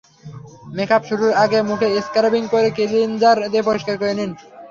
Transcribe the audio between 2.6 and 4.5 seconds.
Cleanser দিয়ে পরিষ্কার করে নিন।